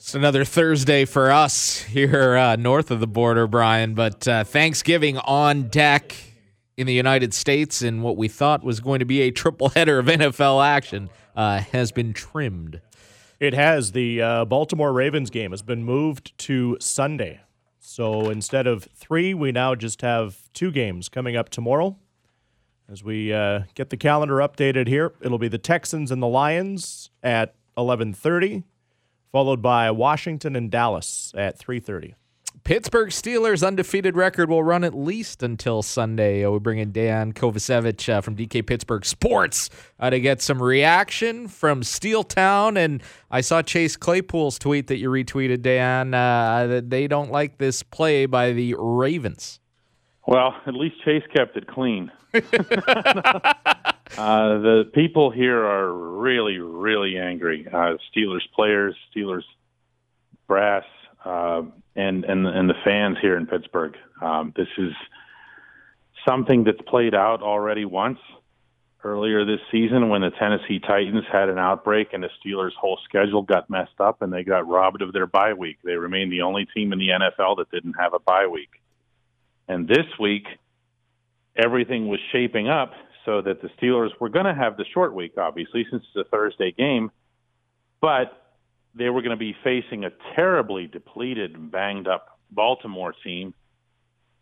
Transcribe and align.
It's 0.00 0.14
another 0.14 0.46
Thursday 0.46 1.04
for 1.04 1.30
us 1.30 1.82
here 1.82 2.34
uh, 2.34 2.56
north 2.56 2.90
of 2.90 3.00
the 3.00 3.06
border, 3.06 3.46
Brian. 3.46 3.92
But 3.92 4.26
uh, 4.26 4.44
Thanksgiving 4.44 5.18
on 5.18 5.64
deck 5.64 6.16
in 6.78 6.86
the 6.86 6.94
United 6.94 7.34
States, 7.34 7.82
and 7.82 8.02
what 8.02 8.16
we 8.16 8.26
thought 8.26 8.64
was 8.64 8.80
going 8.80 9.00
to 9.00 9.04
be 9.04 9.20
a 9.20 9.30
triple 9.30 9.68
header 9.68 9.98
of 9.98 10.06
NFL 10.06 10.64
action 10.66 11.10
uh, 11.36 11.58
has 11.58 11.92
been 11.92 12.14
trimmed. 12.14 12.80
It 13.38 13.52
has. 13.52 13.92
The 13.92 14.22
uh, 14.22 14.44
Baltimore 14.46 14.90
Ravens 14.94 15.28
game 15.28 15.50
has 15.50 15.60
been 15.60 15.84
moved 15.84 16.32
to 16.38 16.78
Sunday. 16.80 17.42
So 17.78 18.30
instead 18.30 18.66
of 18.66 18.84
three, 18.94 19.34
we 19.34 19.52
now 19.52 19.74
just 19.74 20.00
have 20.00 20.50
two 20.54 20.70
games 20.70 21.10
coming 21.10 21.36
up 21.36 21.50
tomorrow. 21.50 21.98
As 22.90 23.04
we 23.04 23.34
uh, 23.34 23.64
get 23.74 23.90
the 23.90 23.98
calendar 23.98 24.36
updated 24.36 24.88
here, 24.88 25.12
it'll 25.20 25.36
be 25.36 25.48
the 25.48 25.58
Texans 25.58 26.10
and 26.10 26.22
the 26.22 26.26
Lions 26.26 27.10
at 27.22 27.54
11:30 27.76 28.64
followed 29.32 29.62
by 29.62 29.90
Washington 29.90 30.56
and 30.56 30.70
Dallas 30.70 31.32
at 31.36 31.58
3:30. 31.58 32.14
Pittsburgh 32.64 33.08
Steelers 33.08 33.66
undefeated 33.66 34.16
record 34.16 34.50
will 34.50 34.62
run 34.62 34.84
at 34.84 34.94
least 34.94 35.42
until 35.42 35.82
Sunday. 35.82 36.46
We 36.46 36.58
bring 36.58 36.78
in 36.78 36.92
Dan 36.92 37.32
Kovacevic 37.32 38.08
uh, 38.12 38.20
from 38.20 38.36
DK 38.36 38.66
Pittsburgh 38.66 39.04
Sports 39.04 39.70
uh, 39.98 40.10
to 40.10 40.20
get 40.20 40.42
some 40.42 40.62
reaction 40.62 41.48
from 41.48 41.82
Steel 41.82 42.22
Town. 42.22 42.76
And 42.76 43.02
I 43.30 43.40
saw 43.40 43.62
Chase 43.62 43.96
Claypool's 43.96 44.58
tweet 44.58 44.88
that 44.88 44.98
you 44.98 45.08
retweeted, 45.08 45.62
Dan, 45.62 46.12
uh, 46.12 46.66
that 46.66 46.90
they 46.90 47.08
don't 47.08 47.30
like 47.30 47.58
this 47.58 47.82
play 47.82 48.26
by 48.26 48.52
the 48.52 48.74
Ravens. 48.78 49.58
Well, 50.26 50.54
at 50.66 50.74
least 50.74 50.96
Chase 51.04 51.24
kept 51.34 51.56
it 51.56 51.66
clean. 51.66 52.12
Uh, 54.18 54.58
the 54.58 54.90
people 54.92 55.30
here 55.30 55.64
are 55.64 55.92
really, 55.92 56.58
really 56.58 57.18
angry. 57.18 57.66
Uh, 57.66 57.96
Steelers 58.10 58.42
players, 58.54 58.96
Steelers 59.14 59.44
brass, 60.46 60.84
uh, 61.24 61.62
and 61.94 62.24
and 62.24 62.46
and 62.46 62.68
the 62.68 62.74
fans 62.84 63.18
here 63.20 63.36
in 63.36 63.46
Pittsburgh. 63.46 63.96
Um, 64.20 64.52
this 64.56 64.68
is 64.78 64.92
something 66.28 66.64
that's 66.64 66.80
played 66.86 67.14
out 67.14 67.42
already 67.42 67.84
once 67.84 68.18
earlier 69.02 69.44
this 69.44 69.60
season 69.70 70.08
when 70.10 70.20
the 70.20 70.30
Tennessee 70.30 70.78
Titans 70.78 71.24
had 71.32 71.48
an 71.48 71.58
outbreak 71.58 72.08
and 72.12 72.22
the 72.22 72.28
Steelers' 72.44 72.74
whole 72.74 72.98
schedule 73.04 73.42
got 73.42 73.70
messed 73.70 73.98
up 73.98 74.20
and 74.20 74.32
they 74.32 74.44
got 74.44 74.68
robbed 74.68 75.00
of 75.00 75.12
their 75.12 75.26
bye 75.26 75.54
week. 75.54 75.78
They 75.82 75.94
remain 75.94 76.28
the 76.28 76.42
only 76.42 76.66
team 76.66 76.92
in 76.92 76.98
the 76.98 77.08
NFL 77.08 77.56
that 77.58 77.70
didn't 77.70 77.94
have 77.94 78.12
a 78.12 78.18
bye 78.18 78.46
week. 78.46 78.68
And 79.68 79.88
this 79.88 80.06
week, 80.18 80.46
everything 81.56 82.08
was 82.08 82.20
shaping 82.32 82.68
up 82.68 82.92
so 83.30 83.40
that 83.40 83.62
the 83.62 83.68
Steelers 83.80 84.10
were 84.18 84.28
going 84.28 84.46
to 84.46 84.54
have 84.54 84.76
the 84.76 84.84
short 84.92 85.14
week, 85.14 85.38
obviously, 85.38 85.86
since 85.88 86.02
it's 86.08 86.26
a 86.26 86.28
Thursday 86.28 86.72
game, 86.72 87.12
but 88.00 88.56
they 88.92 89.08
were 89.08 89.22
going 89.22 89.30
to 89.30 89.36
be 89.36 89.54
facing 89.62 90.04
a 90.04 90.10
terribly 90.34 90.88
depleted 90.88 91.70
banged 91.70 92.08
up 92.08 92.40
Baltimore 92.50 93.14
team. 93.22 93.54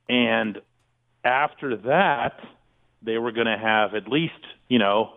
And 0.09 0.63
after 1.23 1.77
that, 1.77 2.41
they 3.03 3.19
were 3.19 3.31
going 3.31 3.47
to 3.47 3.59
have 3.59 3.95
at 3.95 4.09
least, 4.09 4.41
you 4.69 4.79
know, 4.79 5.13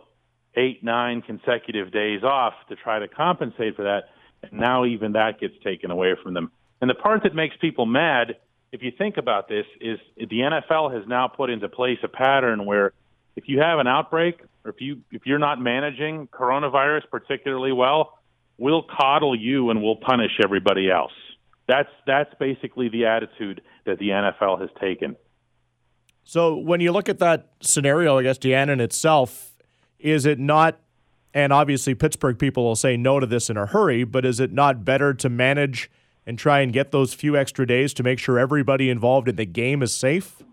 eight, 0.55 0.83
nine 0.83 1.21
consecutive 1.21 1.93
days 1.93 2.23
off 2.23 2.53
to 2.67 2.75
try 2.75 2.99
to 2.99 3.07
compensate 3.07 3.77
for 3.77 3.83
that. 3.83 4.09
And 4.43 4.59
now 4.59 4.83
even 4.83 5.13
that 5.13 5.39
gets 5.39 5.53
taken 5.63 5.91
away 5.91 6.15
from 6.21 6.33
them. 6.33 6.51
And 6.81 6.89
the 6.89 6.95
part 6.95 7.23
that 7.23 7.33
makes 7.33 7.55
people 7.61 7.85
mad, 7.85 8.35
if 8.73 8.83
you 8.83 8.91
think 8.97 9.15
about 9.15 9.47
this, 9.47 9.65
is 9.79 9.97
the 10.17 10.39
NFL 10.39 10.93
has 10.93 11.07
now 11.07 11.29
put 11.29 11.49
into 11.49 11.69
place 11.69 11.99
a 12.03 12.09
pattern 12.09 12.65
where 12.65 12.91
if 13.35 13.45
you 13.47 13.59
have 13.59 13.79
an 13.79 13.87
outbreak 13.87 14.41
or 14.63 14.71
if 14.71 14.81
you 14.81 15.01
if 15.11 15.25
you're 15.25 15.39
not 15.39 15.59
managing 15.59 16.27
coronavirus 16.27 17.03
particularly 17.09 17.71
well, 17.71 18.19
we'll 18.57 18.83
coddle 18.83 19.35
you 19.35 19.69
and 19.69 19.81
we'll 19.81 19.95
punish 19.95 20.31
everybody 20.43 20.89
else. 20.89 21.13
That's 21.67 21.89
that's 22.05 22.33
basically 22.39 22.89
the 22.89 23.05
attitude 23.05 23.61
that 23.85 23.99
the 23.99 24.09
NFL 24.09 24.61
has 24.61 24.69
taken. 24.79 25.15
So 26.23 26.55
when 26.55 26.81
you 26.81 26.91
look 26.91 27.09
at 27.09 27.19
that 27.19 27.49
scenario, 27.61 28.19
I 28.19 28.23
guess 28.23 28.37
Dejan 28.37 28.69
in 28.69 28.79
itself, 28.79 29.57
is 29.99 30.25
it 30.25 30.39
not 30.39 30.79
and 31.33 31.53
obviously 31.53 31.95
Pittsburgh 31.95 32.37
people 32.37 32.63
will 32.63 32.75
say 32.75 32.97
no 32.97 33.19
to 33.19 33.25
this 33.25 33.49
in 33.49 33.57
a 33.57 33.65
hurry, 33.65 34.03
but 34.03 34.25
is 34.25 34.39
it 34.39 34.51
not 34.51 34.83
better 34.83 35.13
to 35.13 35.29
manage 35.29 35.89
and 36.25 36.37
try 36.37 36.59
and 36.59 36.73
get 36.73 36.91
those 36.91 37.13
few 37.13 37.37
extra 37.37 37.65
days 37.65 37.93
to 37.95 38.03
make 38.03 38.19
sure 38.19 38.37
everybody 38.37 38.89
involved 38.89 39.27
in 39.27 39.37
the 39.37 39.45
game 39.45 39.81
is 39.81 39.93
safe? 39.93 40.43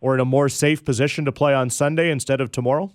Or 0.00 0.14
in 0.14 0.20
a 0.20 0.24
more 0.24 0.48
safe 0.48 0.84
position 0.84 1.24
to 1.24 1.32
play 1.32 1.54
on 1.54 1.70
Sunday 1.70 2.10
instead 2.10 2.40
of 2.40 2.52
tomorrow? 2.52 2.92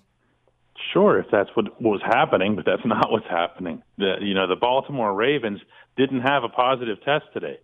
Sure, 0.92 1.18
if 1.18 1.26
that's 1.30 1.50
what 1.54 1.80
was 1.80 2.00
happening, 2.04 2.56
but 2.56 2.64
that's 2.64 2.82
not 2.86 3.10
what's 3.10 3.28
happening. 3.28 3.82
The 3.98 4.16
you 4.20 4.34
know 4.34 4.46
the 4.46 4.56
Baltimore 4.56 5.14
Ravens 5.14 5.60
didn't 5.96 6.20
have 6.20 6.44
a 6.44 6.48
positive 6.48 6.98
test 7.04 7.26
today. 7.32 7.58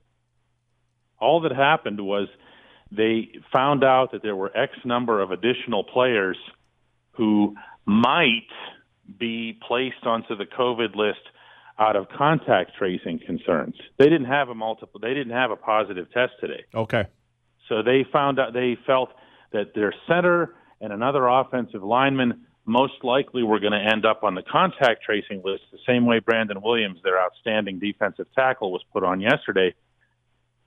All 1.20 1.40
that 1.40 1.52
happened 1.52 2.00
was 2.00 2.28
they 2.90 3.30
found 3.52 3.84
out 3.84 4.12
that 4.12 4.22
there 4.22 4.36
were 4.36 4.56
X 4.56 4.72
number 4.84 5.20
of 5.20 5.30
additional 5.30 5.84
players 5.84 6.36
who 7.12 7.54
might 7.84 8.48
be 9.18 9.58
placed 9.66 10.04
onto 10.04 10.36
the 10.36 10.44
COVID 10.44 10.94
list 10.94 11.20
out 11.78 11.96
of 11.96 12.08
contact 12.08 12.72
tracing 12.76 13.18
concerns. 13.24 13.74
They 13.98 14.04
didn't 14.06 14.26
have 14.26 14.48
a 14.48 14.54
multiple. 14.54 15.00
They 15.00 15.14
didn't 15.14 15.32
have 15.32 15.50
a 15.50 15.56
positive 15.56 16.10
test 16.12 16.32
today. 16.40 16.64
Okay. 16.74 17.06
So 17.68 17.82
they 17.82 18.04
found 18.10 18.38
out. 18.38 18.52
They 18.52 18.76
felt 18.86 19.10
that 19.52 19.74
their 19.74 19.92
center 20.06 20.54
and 20.80 20.92
another 20.92 21.26
offensive 21.26 21.82
lineman 21.82 22.46
most 22.64 23.02
likely 23.02 23.42
were 23.42 23.58
going 23.58 23.72
to 23.72 23.78
end 23.78 24.04
up 24.04 24.22
on 24.22 24.34
the 24.34 24.42
contact 24.42 25.02
tracing 25.02 25.42
list 25.44 25.62
the 25.72 25.78
same 25.86 26.04
way 26.04 26.18
Brandon 26.20 26.60
Williams, 26.62 27.00
their 27.02 27.20
outstanding 27.20 27.78
defensive 27.78 28.26
tackle, 28.34 28.70
was 28.70 28.82
put 28.92 29.02
on 29.02 29.20
yesterday. 29.20 29.74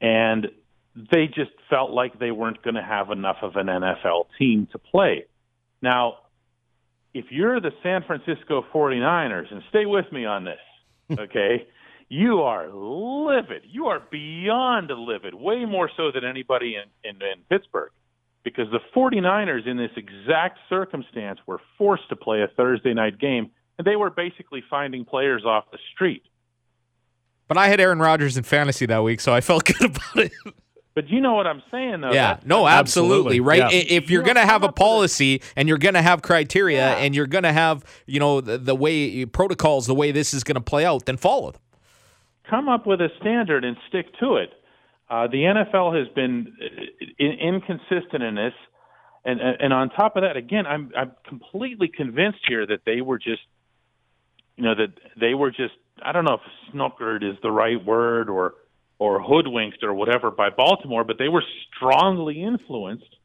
And 0.02 0.48
they 0.96 1.28
just 1.28 1.52
felt 1.70 1.92
like 1.92 2.18
they 2.18 2.32
weren't 2.32 2.62
going 2.64 2.76
to 2.76 2.84
have 2.84 3.12
enough 3.12 3.38
of 3.44 3.56
an 3.56 3.68
NFL 3.68 4.26
team 4.40 4.68
to 4.72 4.80
play. 4.80 5.26
Now, 5.82 6.18
if 7.14 7.26
you're 7.30 7.62
the 7.62 7.72
San 7.84 8.04
Francisco 8.04 8.66
49ers, 8.74 9.52
and 9.52 9.62
stay 9.70 9.86
with 9.86 10.12
me 10.12 10.26
on 10.26 10.44
this, 10.44 10.60
okay, 11.20 11.68
you 12.10 12.42
are 12.42 12.68
livid. 12.68 13.62
You 13.70 13.88
are 13.88 14.02
beyond 14.12 14.90
livid, 14.90 15.36
way 15.36 15.66
more 15.66 15.90
so 15.96 16.12
than 16.12 16.26
anybody 16.26 16.76
in, 16.76 17.10
in, 17.10 17.16
in 17.22 17.44
Pittsburgh 17.48 17.92
because 18.44 18.68
the 18.72 18.80
49ers 18.96 19.68
in 19.68 19.78
this 19.78 19.92
exact 19.96 20.60
circumstance 20.70 21.40
were 21.46 21.60
forced 21.78 22.10
to 22.10 22.16
play 22.16 22.42
a 22.42 22.48
Thursday 22.48 22.94
night 22.94 23.20
game 23.20 23.52
and 23.78 23.86
they 23.88 23.96
were 23.96 24.10
basically 24.10 24.64
finding 24.70 25.06
players 25.06 25.44
off 25.46 25.66
the 25.72 25.78
street. 25.94 26.24
But 27.48 27.58
I 27.58 27.68
had 27.68 27.80
Aaron 27.80 28.00
Rodgers 28.00 28.38
in 28.38 28.44
fantasy 28.44 28.86
that 28.86 29.04
week, 29.04 29.20
so 29.22 29.34
I 29.34 29.42
felt 29.50 29.66
good 29.66 29.82
about 29.96 30.16
it. 30.18 30.32
But 30.94 31.08
you 31.10 31.22
know 31.22 31.34
what 31.36 31.48
I'm 31.48 31.64
saying, 31.72 32.02
though. 32.02 32.12
Yeah, 32.12 32.34
That's, 32.34 32.46
no, 32.46 32.68
absolutely, 32.68 33.38
absolutely. 33.38 33.40
right. 33.40 33.74
Yeah. 33.74 33.96
If 33.98 34.10
you're 34.10 34.24
going 34.24 34.36
to 34.36 34.46
have 34.46 34.64
a 34.64 34.68
a- 34.68 34.72
policy 34.74 35.42
and 35.56 35.68
you're 35.70 35.78
going 35.78 35.94
to 35.94 36.02
have 36.02 36.22
criteria 36.22 36.80
Yeah. 36.80 36.98
and 36.98 37.16
you're 37.16 37.28
going 37.28 37.44
to 37.46 37.54
have, 37.54 37.86
you 38.08 38.20
know, 38.20 38.42
the, 38.42 38.58
the 38.58 38.76
way 38.76 39.26
protocols, 39.26 39.88
the 39.88 39.96
way 39.96 40.12
this 40.12 40.34
is 40.34 40.44
going 40.44 40.56
to 40.56 40.62
play 40.62 40.84
out, 40.86 41.06
then 41.06 41.16
follow 41.18 41.52
them. 41.52 41.62
come 42.50 42.68
up 42.68 42.86
with 42.86 43.00
a 43.00 43.10
standard 43.22 43.64
and 43.64 43.78
stick 43.88 44.08
to 44.20 44.36
it. 44.36 44.52
Uh, 45.12 45.28
the 45.28 45.44
NFL 45.44 46.00
has 46.00 46.08
been 46.16 46.54
uh, 46.62 46.84
in, 47.20 47.32
inconsistent 47.34 48.24
in 48.24 48.36
this, 48.36 48.54
and 49.26 49.42
and 49.42 49.74
on 49.74 49.90
top 49.90 50.16
of 50.16 50.24
that, 50.24 50.38
again, 50.38 50.66
I'm 50.66 50.90
I'm 50.98 51.12
completely 51.28 51.90
convinced 51.90 52.40
here 52.48 52.66
that 52.66 52.86
they 52.86 53.02
were 53.02 53.18
just, 53.18 53.42
you 54.56 54.64
know, 54.64 54.74
that 54.74 54.94
they 55.20 55.34
were 55.34 55.52
just 55.52 55.74
I 56.02 56.14
don't 56.14 56.24
know 56.24 56.36
if 56.36 56.74
snookered 56.74 57.30
is 57.30 57.36
the 57.44 57.52
right 57.52 57.84
word 57.84 58.30
or 58.30 58.54
or 59.00 59.22
hoodwinked 59.22 59.84
or 59.84 59.94
whatever 59.94 60.32
by 60.32 60.50
Baltimore, 60.50 61.04
but 61.04 61.18
they 61.20 61.28
were 61.28 61.44
strongly 61.76 62.42
influenced 62.42 63.18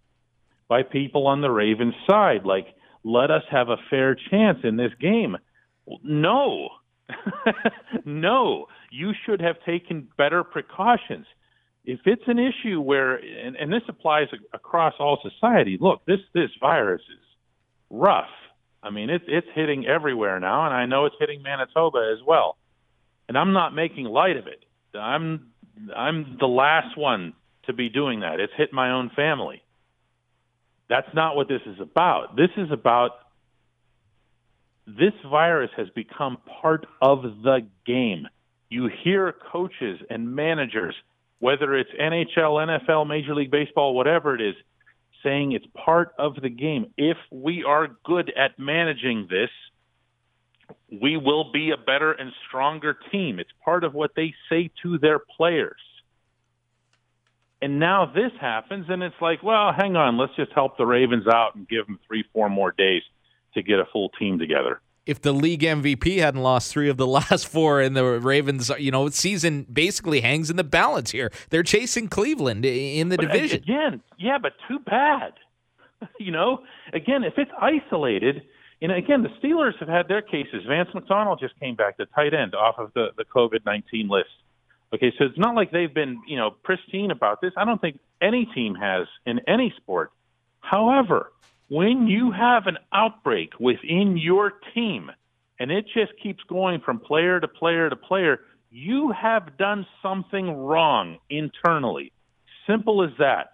by 0.67 0.83
people 0.83 1.29
on 1.29 1.41
the 1.41 1.51
Ravens 1.51 1.95
side. 2.11 2.45
Like, 2.45 2.67
let 3.05 3.31
us 3.31 3.43
have 3.53 3.69
a 3.69 3.77
fair 3.91 4.17
chance 4.31 4.59
in 4.65 4.77
this 4.77 4.93
game. 5.01 5.37
No, 6.03 6.71
no, 8.05 8.67
you 8.91 9.13
should 9.25 9.41
have 9.41 9.57
taken 9.65 10.09
better 10.19 10.43
precautions. 10.43 11.27
If 11.87 12.01
it's 12.05 12.25
an 12.27 12.39
issue 12.39 12.81
where, 12.81 13.15
and, 13.15 13.57
and 13.57 13.73
this 13.73 13.83
applies 13.89 14.27
across 14.53 14.95
all 14.99 15.19
society, 15.23 15.79
look, 15.81 16.05
this 16.05 16.19
this 16.35 16.51
virus 16.61 17.01
is 17.03 17.25
rough. 17.91 18.29
I 18.83 18.91
mean, 18.91 19.09
it's 19.09 19.25
it's 19.29 19.47
hitting 19.55 19.87
everywhere 19.87 20.41
now, 20.41 20.67
and 20.67 20.75
I 20.75 20.87
know 20.87 21.07
it's 21.07 21.17
hitting 21.19 21.43
Manitoba 21.43 22.13
as 22.13 22.25
well. 22.27 22.57
And 23.29 23.39
I'm 23.39 23.53
not 23.53 23.75
making 23.75 24.05
light 24.05 24.37
of 24.37 24.47
it. 24.47 24.65
I'm 24.97 25.53
I'm 25.97 26.37
the 26.41 26.47
last 26.47 26.99
one 26.99 27.35
to 27.67 27.73
be 27.73 27.89
doing 27.89 28.21
that. 28.21 28.41
It's 28.41 28.53
hit 28.57 28.73
my 28.73 28.91
own 28.93 29.11
family. 29.15 29.63
That's 30.89 31.09
not 31.15 31.37
what 31.37 31.49
this 31.49 31.63
is 31.67 31.81
about. 31.81 32.37
This 32.37 32.51
is 32.57 32.71
about 32.71 33.13
this 34.87 35.13
virus 35.29 35.71
has 35.77 35.89
become 35.91 36.39
part 36.61 36.87
of 37.03 37.23
the 37.23 37.67
game. 37.85 38.29
You 38.69 38.89
hear 39.05 39.35
coaches 39.53 40.01
and 40.09 40.35
managers, 40.35 40.95
whether 41.39 41.75
it's 41.75 41.91
NHL, 41.91 42.81
NFL, 42.87 43.07
Major 43.07 43.35
League 43.35 43.51
Baseball, 43.51 43.95
whatever 43.95 44.35
it 44.35 44.41
is, 44.41 44.55
saying 45.23 45.53
it's 45.53 45.67
part 45.75 46.13
of 46.19 46.35
the 46.41 46.49
game. 46.49 46.93
If 46.97 47.17
we 47.31 47.65
are 47.65 47.89
good 48.05 48.33
at 48.37 48.59
managing 48.59 49.27
this, 49.29 49.51
we 50.91 51.17
will 51.17 51.53
be 51.53 51.71
a 51.71 51.77
better 51.77 52.13
and 52.13 52.33
stronger 52.49 52.97
team. 53.11 53.39
It's 53.39 53.51
part 53.65 53.85
of 53.85 53.95
what 53.95 54.13
they 54.15 54.35
say 54.49 54.71
to 54.83 54.99
their 54.99 55.19
players. 55.19 55.81
And 57.63 57.79
now 57.79 58.07
this 58.07 58.33
happens, 58.41 58.87
and 58.89 59.03
it's 59.03 59.17
like, 59.21 59.43
well, 59.43 59.73
hang 59.73 59.97
on, 59.97 60.19
let's 60.19 60.37
just 60.37 60.53
help 60.53 60.77
the 60.77 60.87
Ravens 60.87 61.27
out 61.27 61.55
and 61.55 61.67
give 61.69 61.87
them 61.87 61.99
three, 62.07 62.25
four 62.33 62.51
more 62.51 62.71
days 62.71 63.03
to 63.55 63.63
get 63.63 63.79
a 63.79 63.87
full 63.93 64.11
team 64.11 64.39
together. 64.39 64.81
If 65.07 65.23
the 65.23 65.33
league 65.33 65.63
MVP 65.63 66.19
hadn't 66.19 66.43
lost 66.43 66.73
three 66.73 66.89
of 66.89 66.97
the 66.97 67.07
last 67.19 67.47
four, 67.47 67.81
and 67.81 67.97
the 67.97 68.05
Ravens, 68.05 68.71
you 68.79 68.91
know, 68.91 69.09
season 69.09 69.67
basically 69.73 70.21
hangs 70.21 70.51
in 70.51 70.57
the 70.57 70.65
balance 70.65 71.13
here. 71.13 71.31
They're 71.51 71.63
chasing 71.63 72.09
Cleveland 72.09 72.65
in 72.65 73.09
the 73.09 73.17
but 73.17 73.27
division. 73.27 73.63
Again, 73.63 74.03
yeah, 74.19 74.39
but 74.39 74.53
too 74.69 74.81
bad. 74.81 75.33
you 76.19 76.33
know, 76.33 76.63
again, 76.93 77.25
if 77.25 77.35
it's 77.39 77.51
isolated, 77.61 78.43
you 78.81 78.89
know, 78.89 78.95
again, 78.95 79.23
the 79.23 79.31
Steelers 79.41 79.79
have 79.79 79.89
had 79.89 80.09
their 80.09 80.23
cases. 80.23 80.65
Vance 80.69 80.91
McDonald 80.95 81.41
just 81.41 81.59
came 81.59 81.77
back, 81.77 81.97
the 81.97 82.07
tight 82.07 82.35
end, 82.35 82.55
off 82.55 82.77
of 82.79 82.93
the, 82.95 83.09
the 83.17 83.25
COVID 83.25 83.65
19 83.65 84.09
list. 84.09 84.29
Okay, 84.95 85.13
so 85.19 85.25
it's 85.25 85.39
not 85.39 85.55
like 85.55 85.73
they've 85.73 85.93
been, 85.93 86.21
you 86.27 86.37
know, 86.37 86.51
pristine 86.63 87.11
about 87.11 87.41
this. 87.41 87.53
I 87.57 87.65
don't 87.65 87.81
think 87.81 87.99
any 88.21 88.47
team 88.55 88.75
has 88.75 89.07
in 89.25 89.41
any 89.49 89.75
sport. 89.77 90.13
However, 90.61 91.33
when 91.69 92.07
you 92.07 92.33
have 92.33 92.67
an 92.67 92.79
outbreak 92.93 93.53
within 93.59 94.17
your 94.17 94.53
team 94.75 95.11
and 95.59 95.71
it 95.71 95.87
just 95.95 96.13
keeps 96.23 96.43
going 96.49 96.81
from 96.85 97.01
player 97.01 97.41
to 97.41 97.49
player 97.49 97.91
to 97.91 97.97
player, 97.97 98.41
you 98.71 99.13
have 99.13 99.57
done 99.57 99.87
something 100.03 100.51
wrong 100.51 101.19
internally. 101.31 102.13
Simple 102.67 103.03
as 103.03 103.11
that. 103.19 103.53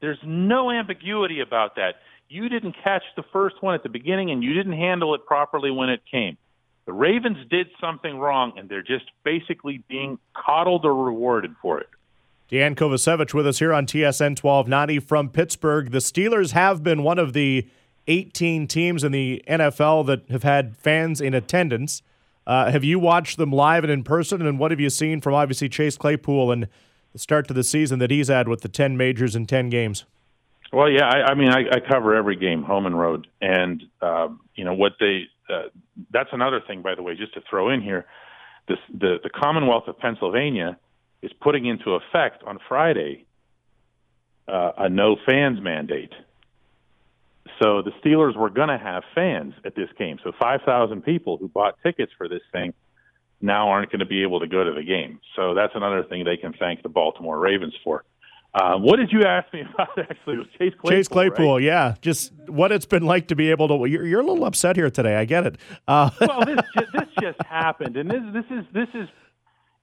There's 0.00 0.18
no 0.24 0.70
ambiguity 0.70 1.40
about 1.40 1.76
that. 1.76 1.96
You 2.28 2.48
didn't 2.48 2.74
catch 2.82 3.02
the 3.16 3.22
first 3.32 3.56
one 3.60 3.74
at 3.74 3.82
the 3.82 3.88
beginning 3.88 4.30
and 4.30 4.42
you 4.42 4.54
didn't 4.54 4.72
handle 4.72 5.14
it 5.14 5.26
properly 5.26 5.70
when 5.70 5.90
it 5.90 6.00
came. 6.10 6.38
The 6.84 6.92
Ravens 6.92 7.38
did 7.48 7.68
something 7.80 8.18
wrong, 8.18 8.54
and 8.56 8.68
they're 8.68 8.82
just 8.82 9.04
basically 9.24 9.84
being 9.88 10.18
coddled 10.34 10.84
or 10.84 10.94
rewarded 10.94 11.54
for 11.62 11.78
it. 11.78 11.88
Dejan 12.52 12.74
Kovacevic 12.74 13.32
with 13.32 13.46
us 13.46 13.60
here 13.60 13.72
on 13.72 13.86
TSN 13.86 14.38
1290 14.38 14.98
from 14.98 15.30
Pittsburgh. 15.30 15.90
The 15.90 16.00
Steelers 16.00 16.52
have 16.52 16.82
been 16.82 17.02
one 17.02 17.18
of 17.18 17.32
the 17.32 17.66
18 18.08 18.66
teams 18.66 19.02
in 19.02 19.10
the 19.10 19.42
NFL 19.48 20.04
that 20.08 20.28
have 20.28 20.42
had 20.42 20.76
fans 20.76 21.22
in 21.22 21.32
attendance. 21.32 22.02
Uh, 22.46 22.70
have 22.70 22.84
you 22.84 22.98
watched 22.98 23.38
them 23.38 23.52
live 23.52 23.84
and 23.84 23.90
in 23.90 24.04
person? 24.04 24.44
And 24.44 24.58
what 24.58 24.70
have 24.70 24.80
you 24.80 24.90
seen 24.90 25.22
from 25.22 25.32
obviously 25.32 25.70
Chase 25.70 25.96
Claypool 25.96 26.52
and 26.52 26.68
the 27.14 27.18
start 27.18 27.48
to 27.48 27.54
the 27.54 27.64
season 27.64 28.00
that 28.00 28.10
he's 28.10 28.28
had 28.28 28.48
with 28.48 28.60
the 28.60 28.68
10 28.68 28.98
majors 28.98 29.34
and 29.34 29.48
10 29.48 29.70
games? 29.70 30.04
Well, 30.74 30.90
yeah, 30.90 31.06
I, 31.06 31.30
I 31.30 31.34
mean, 31.34 31.48
I, 31.48 31.60
I 31.70 31.80
cover 31.80 32.14
every 32.14 32.36
game, 32.36 32.64
home 32.64 32.84
and 32.84 32.98
road, 32.98 33.28
and 33.40 33.82
uh, 34.02 34.28
you 34.56 34.64
know 34.64 34.74
what 34.74 34.92
they 35.00 35.22
uh, 35.48 35.68
that's 36.10 36.30
another 36.32 36.60
thing, 36.66 36.82
by 36.82 36.94
the 36.94 37.02
way, 37.02 37.14
just 37.14 37.32
to 37.32 37.42
throw 37.48 37.70
in 37.70 37.80
here. 37.80 38.04
This, 38.68 38.78
the, 38.92 39.16
the 39.22 39.30
Commonwealth 39.30 39.84
of 39.88 39.98
Pennsylvania 39.98 40.78
is 41.22 41.30
putting 41.40 41.66
into 41.66 41.92
effect 41.92 42.42
on 42.44 42.58
Friday 42.68 43.26
uh, 44.48 44.72
a 44.78 44.88
no 44.88 45.16
fans 45.26 45.60
mandate. 45.62 46.12
So 47.62 47.82
the 47.82 47.92
Steelers 48.04 48.36
were 48.36 48.50
going 48.50 48.68
to 48.68 48.78
have 48.78 49.04
fans 49.14 49.54
at 49.64 49.74
this 49.74 49.88
game. 49.98 50.18
So 50.24 50.32
5,000 50.40 51.02
people 51.02 51.36
who 51.36 51.48
bought 51.48 51.76
tickets 51.82 52.12
for 52.16 52.28
this 52.28 52.42
thing 52.50 52.74
now 53.40 53.68
aren't 53.68 53.90
going 53.90 54.00
to 54.00 54.06
be 54.06 54.22
able 54.22 54.40
to 54.40 54.46
go 54.46 54.64
to 54.64 54.72
the 54.72 54.82
game. 54.82 55.20
So 55.36 55.54
that's 55.54 55.72
another 55.74 56.02
thing 56.04 56.24
they 56.24 56.36
can 56.36 56.54
thank 56.54 56.82
the 56.82 56.88
Baltimore 56.88 57.38
Ravens 57.38 57.74
for. 57.84 58.04
Uh, 58.54 58.76
what 58.76 58.96
did 58.96 59.10
you 59.10 59.24
ask 59.24 59.52
me 59.52 59.62
about? 59.74 59.98
Actually, 59.98 60.36
Chase 60.58 60.74
Claypool. 60.78 60.90
Chase 60.90 61.08
Claypool, 61.08 61.54
right? 61.54 61.62
yeah. 61.62 61.94
Just 62.00 62.32
what 62.46 62.70
it's 62.70 62.84
been 62.84 63.04
like 63.04 63.28
to 63.28 63.36
be 63.36 63.50
able 63.50 63.68
to. 63.68 63.86
You're, 63.86 64.06
you're 64.06 64.20
a 64.20 64.26
little 64.26 64.44
upset 64.44 64.76
here 64.76 64.90
today. 64.90 65.16
I 65.16 65.24
get 65.24 65.46
it. 65.46 65.56
Uh, 65.88 66.10
well, 66.20 66.44
this 66.44 66.56
just, 66.74 66.92
this 66.92 67.08
just 67.20 67.42
happened, 67.48 67.96
and 67.96 68.10
this 68.10 68.22
this 68.32 68.44
is 68.50 68.64
this 68.74 68.88
is 68.94 69.08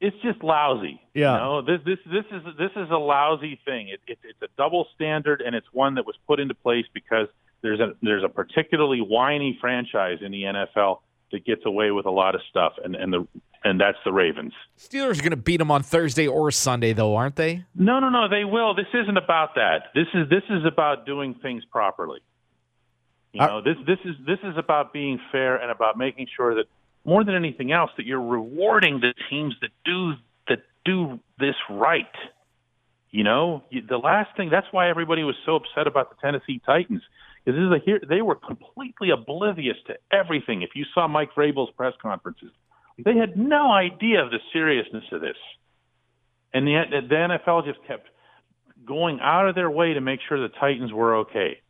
it's 0.02 0.16
just 0.24 0.44
lousy. 0.44 1.02
Yeah. 1.14 1.34
You 1.34 1.40
know, 1.40 1.62
this 1.62 1.80
this 1.86 2.00
this 2.06 2.26
is 2.32 2.44
this 2.58 2.72
is 2.76 2.90
a 2.90 2.98
lousy 2.98 3.60
thing. 3.66 3.90
It, 3.90 4.00
it, 4.08 4.20
it's 4.24 4.42
a 4.42 4.48
double 4.58 4.88
standard, 4.96 5.42
and 5.42 5.56
it's 5.56 5.68
one 5.72 5.96
that 5.96 6.06
was 6.06 6.16
put 6.28 6.40
into 6.40 6.56
place 6.56 6.86
because 6.94 7.28
there's 7.62 7.80
a 7.80 7.94
there's 8.02 8.24
a 8.24 8.30
particularly 8.30 9.00
whiny 9.00 9.58
franchise 9.60 10.20
in 10.22 10.32
the 10.32 10.44
NFL 10.44 11.00
that 11.32 11.46
gets 11.46 11.66
away 11.66 11.92
with 11.92 12.06
a 12.06 12.12
lot 12.12 12.36
of 12.36 12.42
stuff, 12.50 12.74
and 12.84 12.96
and 12.96 13.12
the 13.12 13.28
and 13.64 13.80
that's 13.80 13.98
the 14.06 14.14
Ravens. 14.14 14.54
Steelers 14.78 15.20
are 15.20 15.22
going 15.22 15.32
to 15.32 15.38
beat 15.38 15.58
them 15.58 15.70
on 15.70 15.84
Thursday 15.84 16.28
or 16.28 16.50
Sunday, 16.50 16.94
though, 16.94 17.16
aren't 17.16 17.36
they? 17.36 17.66
No, 17.76 18.00
no, 18.00 18.10
no. 18.10 18.30
They 18.30 18.46
will. 18.46 18.74
This 18.74 18.88
isn't 18.94 19.18
about 19.18 19.56
that. 19.56 19.92
This 19.94 20.08
is 20.14 20.30
this 20.30 20.44
is 20.50 20.66
about 20.66 21.06
doing 21.06 21.36
things 21.42 21.66
properly. 21.66 22.20
You 23.34 23.42
know, 23.42 23.58
uh, 23.58 23.62
this 23.62 23.76
this 23.86 24.00
is 24.06 24.16
this 24.26 24.40
is 24.44 24.58
about 24.58 24.94
being 24.94 25.20
fair 25.32 25.58
and 25.58 25.72
about 25.72 25.98
making 25.98 26.28
sure 26.36 26.56
that 26.56 26.66
more 27.10 27.24
than 27.24 27.36
anything 27.36 27.72
else 27.72 27.92
that 27.98 28.06
you're 28.06 28.22
rewarding 28.22 29.02
the 29.02 29.14
teams 29.30 29.56
that 29.62 29.72
do 29.84 30.14
that 30.48 30.60
do 30.86 31.20
this 31.40 31.56
right. 31.70 32.06
You 33.12 33.24
know, 33.24 33.64
the 33.72 33.98
last 33.98 34.38
thing 34.38 34.50
that's 34.52 34.68
why 34.72 34.90
everybody 34.90 35.24
was 35.24 35.36
so 35.46 35.56
upset 35.56 35.88
about 35.88 36.12
the 36.12 36.16
Tennessee 36.22 36.62
Titans 36.64 37.02
because 37.44 37.60
this 37.60 37.66
is 37.66 38.04
a, 38.04 38.08
they 38.08 38.22
were 38.22 38.36
completely 38.36 39.10
oblivious 39.12 39.78
to 39.88 39.96
everything. 40.12 40.62
If 40.62 40.72
you 40.76 40.86
saw 40.94 41.08
Mike 41.08 41.30
Vrabel's 41.36 41.72
press 41.76 41.94
conferences, 42.02 42.52
they 43.04 43.16
had 43.16 43.38
no 43.38 43.72
idea 43.72 44.24
of 44.24 44.30
the 44.30 44.40
seriousness 44.54 45.06
of 45.12 45.22
this. 45.22 45.38
And 46.54 46.68
the, 46.68 46.84
the 47.08 47.16
NFL 47.16 47.66
just 47.66 47.80
kept 47.88 48.08
going 48.86 49.20
out 49.22 49.48
of 49.48 49.56
their 49.56 49.70
way 49.70 49.94
to 49.94 50.02
make 50.02 50.20
sure 50.28 50.40
the 50.40 50.54
Titans 50.60 50.92
were 50.92 51.18
okay. 51.18 51.62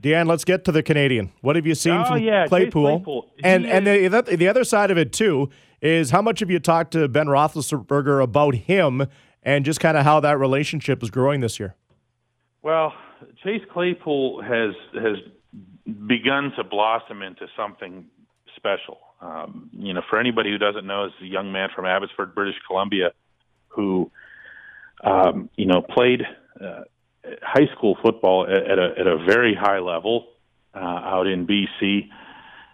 Dejan, 0.00 0.26
let's 0.26 0.44
get 0.44 0.64
to 0.64 0.72
the 0.72 0.82
Canadian. 0.82 1.30
What 1.42 1.56
have 1.56 1.66
you 1.66 1.74
seen 1.74 1.92
oh, 1.92 2.04
from 2.04 2.22
yeah, 2.22 2.46
Claypool? 2.46 3.00
Claypool. 3.00 3.30
And 3.44 3.66
and 3.66 3.86
the, 3.86 4.36
the 4.36 4.48
other 4.48 4.64
side 4.64 4.90
of 4.90 4.96
it 4.96 5.12
too 5.12 5.50
is 5.82 6.10
how 6.10 6.22
much 6.22 6.40
have 6.40 6.50
you 6.50 6.58
talked 6.58 6.92
to 6.92 7.08
Ben 7.08 7.26
Roethlisberger 7.26 8.22
about 8.22 8.54
him 8.54 9.06
and 9.42 9.64
just 9.64 9.80
kind 9.80 9.96
of 9.96 10.04
how 10.04 10.20
that 10.20 10.38
relationship 10.38 11.02
is 11.02 11.10
growing 11.10 11.40
this 11.40 11.58
year? 11.60 11.74
Well, 12.62 12.94
Chase 13.42 13.62
Claypool 13.72 14.42
has 14.42 14.74
has 14.94 15.16
begun 16.06 16.52
to 16.56 16.64
blossom 16.64 17.22
into 17.22 17.46
something 17.56 18.06
special. 18.56 18.98
Um, 19.20 19.68
you 19.72 19.92
know, 19.92 20.02
for 20.08 20.18
anybody 20.18 20.50
who 20.50 20.58
doesn't 20.58 20.86
know, 20.86 21.06
is 21.06 21.12
a 21.22 21.26
young 21.26 21.52
man 21.52 21.68
from 21.74 21.84
Abbotsford, 21.84 22.34
British 22.34 22.56
Columbia, 22.66 23.12
who 23.68 24.10
um, 25.04 25.50
you 25.56 25.66
know 25.66 25.82
played 25.82 26.22
uh, 26.58 26.82
high 27.42 27.66
school 27.76 27.96
football 28.02 28.46
at, 28.46 28.70
at, 28.70 28.78
a 28.78 28.94
at 28.98 29.06
a 29.06 29.18
very 29.24 29.54
high 29.54 29.78
level 29.78 30.28
uh, 30.74 30.78
out 30.78 31.26
in 31.26 31.46
BC. 31.46 32.08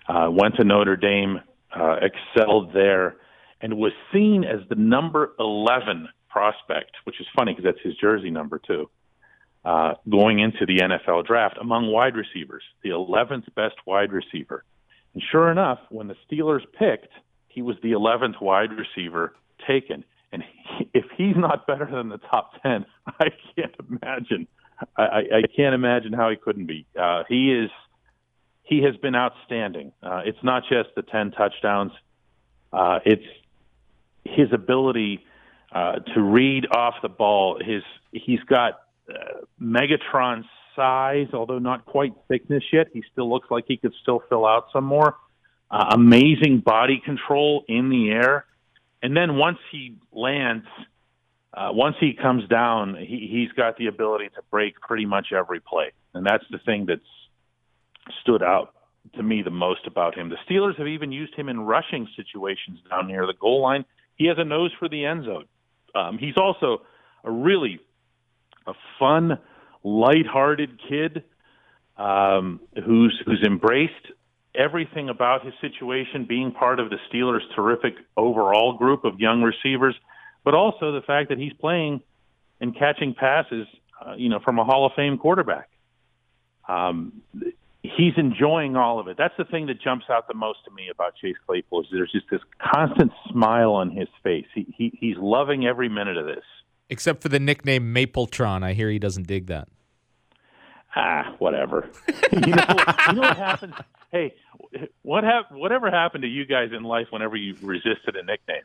Uh, 0.09 0.31
went 0.31 0.55
to 0.57 0.65
Notre 0.65 0.97
Dame, 0.97 1.41
uh, 1.75 1.97
excelled 2.01 2.73
there, 2.73 3.17
and 3.61 3.77
was 3.77 3.93
seen 4.13 4.45
as 4.45 4.61
the 4.69 4.77
number 4.77 5.33
11 5.41 6.09
prospect, 6.29 6.93
which 7.05 7.21
is 7.21 7.27
funny 7.35 7.53
because 7.53 7.65
that's 7.65 7.85
his 7.85 7.97
jersey 7.97 8.31
number 8.31 8.61
too. 8.65 8.89
Uh, 9.65 9.95
going 10.09 10.39
into 10.39 10.65
the 10.65 10.79
NFL 10.79 11.27
draft 11.27 11.57
among 11.61 11.91
wide 11.91 12.15
receivers, 12.15 12.63
the 12.85 12.91
11th 12.91 13.53
best 13.57 13.75
wide 13.85 14.13
receiver. 14.13 14.65
And 15.13 15.23
sure 15.33 15.51
enough, 15.51 15.81
when 15.89 16.07
the 16.07 16.15
Steelers 16.31 16.61
picked, 16.79 17.13
he 17.49 17.63
was 17.63 17.77
the 17.83 17.93
11th 17.93 18.41
wide 18.41 18.71
receiver 18.71 19.35
taken. 19.67 20.05
And 20.31 20.45
he, 20.79 20.89
if 20.95 21.07
he's 21.17 21.37
not 21.37 21.67
better 21.67 21.89
than 21.91 22.11
the 22.11 22.19
top 22.19 22.63
10, 22.63 22.85
I 23.19 23.31
can't 23.57 23.66
imagine. 23.91 24.47
I, 24.97 25.03
I 25.03 25.43
can't 25.55 25.75
imagine 25.75 26.13
how 26.13 26.31
he 26.31 26.37
couldn't 26.37 26.67
be. 26.67 26.87
Uh, 26.99 27.25
he 27.29 27.53
is. 27.53 27.71
He 28.63 28.83
has 28.83 28.97
been 28.97 29.15
outstanding. 29.15 29.93
Uh, 30.03 30.23
it's 30.25 30.43
not 30.43 30.65
just 30.69 30.89
the 30.97 31.03
10 31.03 31.31
touchdowns. 31.31 31.93
Uh, 32.73 32.99
it's 33.05 33.25
his 34.25 34.53
ability 34.53 35.25
uh, 35.73 36.01
to 36.15 36.21
read 36.21 36.67
off 36.73 36.95
the 37.01 37.09
ball. 37.09 37.61
His 37.65 37.83
he's 38.13 38.41
got 38.41 38.81
uh, 39.09 39.45
Megatron 39.61 40.45
size, 40.75 41.29
although 41.33 41.59
not 41.59 41.87
quite 41.87 42.13
thickness 42.29 42.65
yet. 42.73 42.89
He 42.93 43.03
still 43.13 43.31
looks 43.31 43.51
like 43.51 43.65
he 43.67 43.77
could 43.77 43.95
still 44.03 44.23
fill 44.29 44.45
out 44.47 44.67
some 44.73 44.85
more. 44.85 45.17
Uh, 45.71 45.87
amazing 45.91 46.61
body 46.61 47.01
control 47.05 47.65
in 47.69 47.89
the 47.89 48.11
air. 48.11 48.45
And 49.03 49.17
then 49.17 49.37
once 49.37 49.59
he 49.73 49.97
lands, 50.13 50.67
uh, 51.57 51.71
once 51.73 51.97
he 51.99 52.13
comes 52.13 52.47
down, 52.49 52.97
he, 52.97 53.29
he's 53.31 53.53
got 53.53 53.77
the 53.79 53.87
ability 53.87 54.29
to 54.35 54.43
break 54.51 54.79
pretty 54.81 55.07
much 55.07 55.29
every 55.33 55.61
play. 55.61 55.93
And 56.15 56.25
that's 56.25 56.45
the 56.51 56.59
thing 56.59 56.87
that's 56.87 57.01
stood 58.21 58.43
out 58.43 58.75
to 59.15 59.23
me 59.23 59.43
the 59.43 59.51
most 59.51 59.87
about 59.87 60.17
him. 60.17 60.29
The 60.29 60.37
Steelers 60.49 60.77
have 60.79 60.87
even 60.87 61.13
used 61.13 61.35
him 61.35 61.49
in 61.49 61.61
rushing 61.61 62.07
situations 62.17 62.79
down 62.91 63.09
near 63.09 63.27
the 63.27 63.35
goal 63.41 63.63
line. 63.63 63.85
He 64.17 64.27
has 64.27 64.37
a 64.39 64.45
nose 64.45 64.71
for 64.79 64.89
the 64.89 65.05
end 65.05 65.25
zone. 65.25 65.47
Um, 65.95 66.19
he's 66.19 66.37
also 66.37 66.83
a 67.25 67.31
really 67.31 67.81
a 68.67 68.73
fun, 68.99 69.39
light-hearted 69.83 70.81
kid 70.89 71.25
um, 71.97 72.61
who's 72.85 73.19
who's 73.25 73.43
embraced 73.47 73.95
everything 74.55 75.09
about 75.09 75.45
his 75.45 75.55
situation, 75.61 76.27
being 76.27 76.51
part 76.51 76.81
of 76.81 76.91
the 76.91 76.97
Steelers' 77.11 77.41
terrific 77.55 77.95
overall 78.17 78.77
group 78.77 79.05
of 79.05 79.21
young 79.21 79.43
receivers, 79.43 79.95
but 80.47 80.55
also 80.55 80.93
the 80.93 81.03
fact 81.03 81.29
that 81.29 81.39
he's 81.39 81.53
playing 81.55 82.01
and 82.61 82.79
catching 82.79 83.15
passes, 83.15 83.67
uh, 84.01 84.15
you 84.17 84.29
know, 84.29 84.39
from 84.39 84.61
a 84.61 84.65
Hall 84.65 84.87
of 84.87 84.93
Fame 84.95 85.19
quarterback. 85.19 85.69
Um, 86.69 87.21
he's 87.83 88.15
enjoying 88.17 88.77
all 88.77 89.01
of 89.01 89.09
it. 89.09 89.17
That's 89.19 89.35
the 89.37 89.45
thing 89.45 89.67
that 89.67 89.83
jumps 89.83 90.07
out 90.09 90.29
the 90.29 90.35
most 90.35 90.61
to 90.65 90.71
me 90.71 90.89
about 90.89 91.17
Chase 91.17 91.35
Claypool 91.47 91.83
is 91.83 91.87
there's 91.91 92.13
just 92.13 92.27
this 92.31 92.41
constant 92.61 93.11
smile 93.29 93.73
on 93.73 93.91
his 93.91 94.07
face. 94.23 94.47
He, 94.55 94.73
he 94.79 94.97
he's 95.01 95.17
loving 95.19 95.67
every 95.67 95.89
minute 95.89 96.17
of 96.17 96.27
this. 96.27 96.45
Except 96.89 97.23
for 97.23 97.29
the 97.29 97.41
nickname 97.41 97.93
Mapletron. 97.93 98.63
I 98.63 98.73
hear 98.73 98.89
he 98.89 99.01
doesn't 99.01 99.27
dig 99.27 99.49
that. 99.49 99.67
Ah, 100.95 101.35
whatever. 101.41 101.91
you, 102.33 102.39
know, 102.39 102.65
you 103.09 103.13
know 103.15 103.21
what 103.21 103.37
happens? 103.37 103.75
Hey, 104.13 104.35
what 105.03 105.25
hap- 105.25 105.51
Whatever 105.53 105.91
happened 105.91 106.23
to 106.23 106.29
you 106.29 106.47
guys 106.47 106.71
in 106.77 106.83
life 106.85 107.09
whenever 107.11 107.37
you 107.37 107.55
resisted 107.61 108.17
a 108.17 108.23
nickname? 108.23 108.63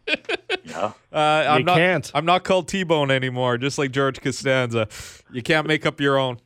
You 0.63 0.71
know, 0.73 0.93
Uh, 1.13 1.17
I'm 1.49 1.59
You 1.59 1.65
not, 1.65 1.77
can't. 1.77 2.11
I'm 2.13 2.25
not 2.25 2.43
called 2.43 2.67
T-Bone 2.67 3.11
anymore, 3.11 3.57
just 3.57 3.77
like 3.77 3.91
George 3.91 4.21
Costanza. 4.21 4.87
You 5.31 5.41
can't 5.41 5.67
make 5.67 5.85
up 5.85 5.99
your 5.99 6.17
own. 6.17 6.39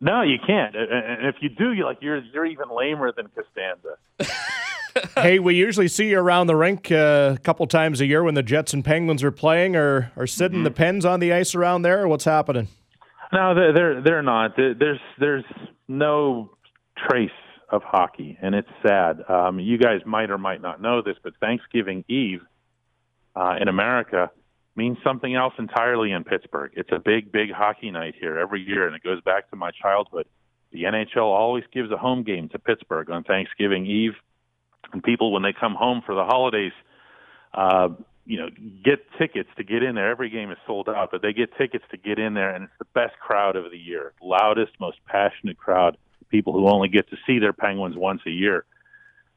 no, 0.00 0.22
you 0.22 0.38
can't. 0.46 0.74
And 0.76 0.90
and 0.90 1.26
if 1.26 1.36
you 1.40 1.48
do, 1.48 1.72
you 1.72 1.84
like 1.84 1.98
you're 2.00 2.18
you're 2.32 2.46
even 2.46 2.66
lamer 2.74 3.12
than 3.12 3.28
Costanza. 3.28 3.96
hey, 5.16 5.38
we 5.38 5.54
usually 5.54 5.88
see 5.88 6.10
you 6.10 6.18
around 6.18 6.46
the 6.46 6.56
rink 6.56 6.90
uh, 6.92 7.34
a 7.36 7.38
couple 7.38 7.66
times 7.66 8.00
a 8.00 8.06
year 8.06 8.22
when 8.22 8.34
the 8.34 8.42
Jets 8.42 8.72
and 8.74 8.84
Penguins 8.84 9.22
are 9.22 9.30
playing, 9.32 9.74
or 9.76 10.12
or 10.16 10.26
sitting 10.26 10.62
the 10.64 10.70
pens 10.70 11.04
on 11.04 11.20
the 11.20 11.32
ice 11.32 11.54
around 11.54 11.82
there. 11.82 12.06
What's 12.08 12.24
happening? 12.24 12.68
No, 13.32 13.54
they're 13.54 13.72
they're, 13.72 14.00
they're 14.02 14.22
not. 14.22 14.56
There's 14.56 15.00
there's 15.18 15.44
no 15.88 16.50
trace 17.08 17.30
of 17.72 17.82
hockey, 17.82 18.38
and 18.40 18.54
it's 18.54 18.68
sad. 18.86 19.24
Um, 19.28 19.58
you 19.58 19.78
guys 19.78 20.00
might 20.04 20.30
or 20.30 20.38
might 20.38 20.60
not 20.60 20.80
know 20.80 21.02
this, 21.02 21.16
but 21.24 21.32
Thanksgiving 21.40 22.04
Eve 22.06 22.42
uh, 23.34 23.56
in 23.60 23.68
America 23.68 24.30
means 24.76 24.98
something 25.02 25.34
else 25.34 25.54
entirely 25.58 26.12
in 26.12 26.22
Pittsburgh. 26.22 26.72
It's 26.76 26.90
a 26.92 26.98
big, 26.98 27.32
big 27.32 27.50
hockey 27.50 27.90
night 27.90 28.14
here 28.20 28.38
every 28.38 28.60
year, 28.62 28.86
and 28.86 28.94
it 28.94 29.02
goes 29.02 29.20
back 29.22 29.50
to 29.50 29.56
my 29.56 29.70
childhood. 29.70 30.26
The 30.70 30.84
NHL 30.84 31.22
always 31.22 31.64
gives 31.72 31.90
a 31.90 31.96
home 31.96 32.22
game 32.22 32.50
to 32.50 32.58
Pittsburgh 32.58 33.10
on 33.10 33.24
Thanksgiving 33.24 33.86
Eve, 33.86 34.14
and 34.92 35.02
people 35.02 35.32
when 35.32 35.42
they 35.42 35.54
come 35.58 35.74
home 35.74 36.02
for 36.04 36.14
the 36.14 36.24
holidays. 36.24 36.72
Uh, 37.54 37.88
you 38.24 38.38
know, 38.38 38.48
get 38.84 39.00
tickets 39.18 39.48
to 39.56 39.64
get 39.64 39.82
in 39.82 39.96
there. 39.96 40.10
Every 40.10 40.30
game 40.30 40.52
is 40.52 40.58
sold 40.64 40.88
out, 40.88 41.10
but 41.10 41.22
they 41.22 41.32
get 41.32 41.56
tickets 41.58 41.84
to 41.90 41.96
get 41.96 42.20
in 42.20 42.34
there, 42.34 42.54
and 42.54 42.64
it's 42.64 42.72
the 42.78 42.86
best 42.94 43.18
crowd 43.18 43.56
of 43.56 43.70
the 43.70 43.76
year, 43.76 44.12
loudest, 44.22 44.72
most 44.78 44.98
passionate 45.06 45.58
crowd. 45.58 45.96
People 46.32 46.54
who 46.54 46.66
only 46.66 46.88
get 46.88 47.08
to 47.10 47.16
see 47.26 47.38
their 47.38 47.52
Penguins 47.52 47.94
once 47.94 48.22
a 48.26 48.30
year, 48.30 48.64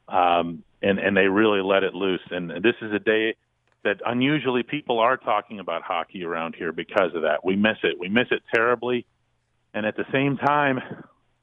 um, 0.07 0.63
and 0.81 0.97
and 0.97 1.15
they 1.15 1.27
really 1.27 1.61
let 1.61 1.83
it 1.83 1.93
loose. 1.93 2.21
And 2.31 2.49
this 2.49 2.75
is 2.81 2.93
a 2.93 2.99
day 2.99 3.35
that 3.83 3.97
unusually 4.05 4.63
people 4.63 4.99
are 4.99 5.17
talking 5.17 5.59
about 5.59 5.83
hockey 5.83 6.23
around 6.23 6.55
here 6.55 6.71
because 6.71 7.13
of 7.13 7.23
that. 7.23 7.43
We 7.43 7.57
miss 7.57 7.77
it. 7.83 7.99
We 7.99 8.07
miss 8.07 8.27
it 8.31 8.41
terribly, 8.53 9.05
and 9.73 9.85
at 9.85 9.97
the 9.97 10.05
same 10.11 10.37
time, 10.37 10.79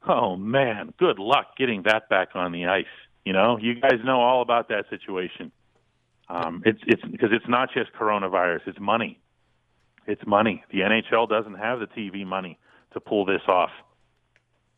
oh 0.08 0.36
man, 0.36 0.94
good 0.98 1.18
luck 1.18 1.56
getting 1.58 1.82
that 1.82 2.08
back 2.08 2.30
on 2.34 2.50
the 2.52 2.66
ice. 2.66 2.86
You 3.24 3.34
know, 3.34 3.58
you 3.58 3.74
guys 3.78 4.00
know 4.04 4.20
all 4.20 4.40
about 4.40 4.70
that 4.70 4.86
situation. 4.88 5.52
Um, 6.28 6.62
it's 6.64 6.80
it's 6.86 7.02
because 7.02 7.30
it's 7.30 7.48
not 7.48 7.68
just 7.74 7.92
coronavirus; 7.92 8.60
it's 8.68 8.80
money. 8.80 9.20
It's 10.06 10.26
money. 10.26 10.64
The 10.72 10.78
NHL 10.80 11.28
doesn't 11.28 11.58
have 11.58 11.78
the 11.78 11.86
TV 11.86 12.26
money 12.26 12.58
to 12.94 13.00
pull 13.00 13.26
this 13.26 13.42
off 13.46 13.70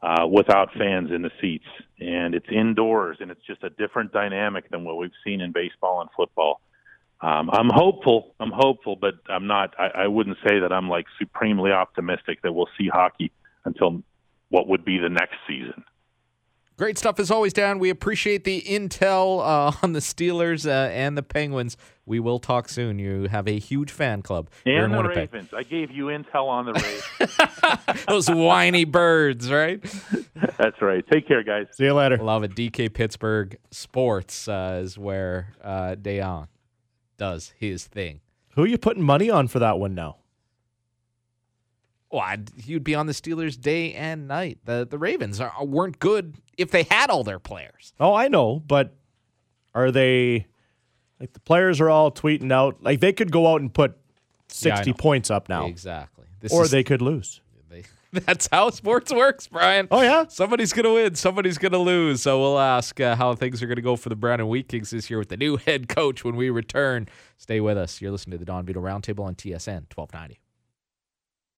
uh, 0.04 0.26
without 0.26 0.68
fans 0.76 1.11
in 1.11 1.23
the 1.23 1.30
seats, 1.40 1.64
and 1.99 2.34
it's 2.34 2.46
indoors, 2.52 3.16
and 3.20 3.30
it's 3.30 3.40
just 3.46 3.64
a 3.64 3.70
different 3.70 4.12
dynamic 4.12 4.68
than 4.70 4.84
what 4.84 4.99
we've 4.99 5.18
seen 5.25 5.40
in 5.40 5.50
baseball 5.50 6.02
and 6.02 6.11
football. 6.14 6.61
Um, 7.23 7.49
I'm 7.50 7.70
hopeful. 7.70 8.34
I'm 8.38 8.52
hopeful, 8.52 8.96
but 8.96 9.14
I'm 9.30 9.46
not. 9.46 9.75
I, 9.78 10.02
I 10.02 10.06
wouldn't 10.08 10.37
say 10.46 10.58
that 10.61 10.73
I'm 10.73 10.90
like 10.90 11.06
supremely 11.18 11.70
optimistic 11.70 12.42
that 12.42 12.52
we'll 12.52 12.68
see 12.76 12.88
hockey 12.88 13.32
until 13.64 14.02
what 14.50 14.68
would 14.68 14.84
be 14.84 14.99
the 14.99 15.08
next 15.08 15.37
season. 15.49 15.82
Great 16.76 16.99
stuff 16.99 17.21
as 17.21 17.31
always, 17.31 17.52
Dan. 17.52 17.78
We 17.78 17.88
appreciate 17.88 18.43
the 18.43 18.61
intel 18.62 19.38
uh, 19.40 19.73
on 19.83 19.93
the 19.93 20.00
Steelers 20.00 20.66
uh, 20.66 20.90
and 20.90 21.16
the 21.16 21.23
Penguins. 21.23 21.76
We 22.04 22.19
will 22.19 22.40
talk 22.40 22.69
soon. 22.69 22.99
You 22.99 23.28
have 23.28 23.47
a 23.47 23.61
huge 23.61 23.93
fan 23.93 24.23
club 24.23 24.50
here 24.64 24.78
in 24.78 24.85
And 24.87 24.93
the 24.95 24.97
Winnipeg. 24.99 25.33
Ravens. 25.33 25.54
I 25.54 25.62
gave 25.62 25.93
you 25.93 26.07
intel 26.07 26.49
on 26.49 26.66
the 26.66 26.73
Ravens. 26.73 28.04
Those 28.09 28.28
whiny 28.28 28.85
birds, 28.85 29.50
right? 29.52 29.81
That's 30.59 30.83
right. 30.83 31.04
Take 31.11 31.28
care, 31.28 31.45
guys. 31.45 31.69
See 31.73 31.85
you 31.85 31.95
later. 31.95 32.16
Love 32.16 32.43
it. 32.43 32.57
DK 32.57 32.93
Pittsburgh 32.93 33.57
Sports 33.71 34.49
uh, 34.49 34.81
is 34.83 34.99
where 34.99 35.54
uh, 35.62 35.95
Dejan 35.95 36.49
does 37.16 37.54
his 37.57 37.85
thing. 37.87 38.21
Who 38.57 38.64
are 38.64 38.69
you 38.69 38.78
putting 38.78 39.02
money 39.04 39.31
on 39.31 39.47
for 39.47 39.61
that 39.61 39.78
one 39.78 39.95
now? 39.95 40.16
Well, 42.11 42.23
I'd, 42.23 42.50
he'd 42.64 42.85
be 42.85 42.95
on 42.95 43.07
the 43.07 43.12
Steelers 43.12 43.61
day 43.61 43.93
and 43.95 44.28
night. 44.28 44.59
The 44.66 44.87
the 44.88 44.99
Ravens 44.99 45.40
are, 45.40 45.52
weren't 45.64 45.99
good 45.99 46.35
if 46.58 46.70
they 46.70 46.84
had 46.84 47.11
all 47.11 47.25
their 47.25 47.38
players. 47.38 47.92
Oh, 48.00 48.14
I 48.14 48.28
know, 48.28 48.61
but 48.66 48.94
are 49.75 49.90
they 49.90 50.46
like 51.20 51.32
the 51.32 51.40
players 51.40 51.80
are 51.80 51.90
all 51.90 52.11
tweeting 52.12 52.52
out 52.52 52.82
like 52.82 53.00
they 53.00 53.12
could 53.12 53.30
go 53.32 53.46
out 53.52 53.61
and 53.61 53.73
put 53.73 53.96
60 54.49 54.90
know. 54.90 54.94
points 54.96 55.30
up 55.30 55.49
now 55.49 55.66
Exactly. 55.66 56.26
This 56.40 56.52
or 56.52 56.64
is- 56.64 56.70
they 56.70 56.84
could 56.84 57.00
lose. 57.02 57.40
they, 57.70 57.84
that's 58.12 58.49
how 58.52 58.70
sports 58.70 59.12
works, 59.12 59.49
Brian. 59.49 59.88
Oh 59.90 60.02
yeah? 60.02 60.26
Somebody's 60.28 60.73
going 60.73 60.84
to 60.84 60.92
win. 60.94 61.14
Somebody's 61.14 61.58
going 61.58 61.73
to 61.73 61.78
lose. 61.78 62.23
So 62.23 62.40
we'll 62.40 62.58
ask 62.58 63.00
uh, 63.00 63.16
how 63.16 63.34
things 63.34 63.62
are 63.62 63.66
going 63.66 63.76
to 63.76 63.82
go 63.82 63.96
for 63.96 64.08
the 64.08 64.16
Brandon 64.16 64.46
Wheat 64.49 64.68
Kings 64.68 64.90
this 64.90 65.08
year 65.11 65.18
with 65.18 65.28
the 65.30 65.37
new 65.37 65.56
head 65.66 65.88
coach 65.88 66.23
when 66.25 66.37
we 66.37 66.50
return. 66.50 67.08
Stay 67.38 67.61
with 67.61 67.76
us. 67.78 68.00
You're 68.00 68.12
listening 68.12 68.32
to 68.32 68.38
the 68.38 68.44
Don 68.44 68.64
Vito 68.66 68.80
Roundtable 68.80 69.25
on 69.25 69.34
TSN 69.34 69.92
1290. 69.94 70.38